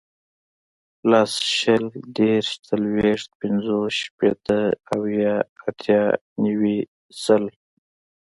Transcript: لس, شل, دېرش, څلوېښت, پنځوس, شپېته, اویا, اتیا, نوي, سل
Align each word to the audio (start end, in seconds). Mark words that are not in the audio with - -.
لس, 1.09 1.33
شل, 1.57 1.85
دېرش, 2.17 2.49
څلوېښت, 2.67 3.29
پنځوس, 3.41 3.93
شپېته, 4.03 4.59
اویا, 4.93 5.35
اتیا, 5.67 6.03
نوي, 6.43 6.79
سل 7.21 7.43